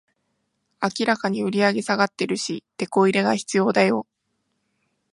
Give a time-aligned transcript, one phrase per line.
[0.81, 4.07] 明らかに売上下がってるし、テコ入れが必要だよ